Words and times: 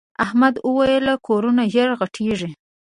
احمد 0.25 0.55
وويل: 0.67 1.07
کورونه 1.27 1.63
ژر 1.73 1.89
غټېږي. 1.99 2.49